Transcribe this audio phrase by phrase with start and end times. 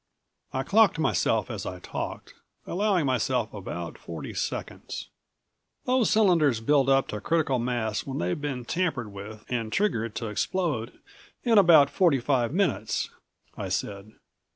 [0.51, 2.33] I clocked myself as I talked,
[2.65, 5.09] allowing myself about forty seconds.
[5.85, 10.29] "Those cylinders build up to critical mass when they've been tampered with and triggered to
[10.29, 10.97] explode
[11.43, 13.11] in about forty five minutes,"
[13.55, 14.13] I said.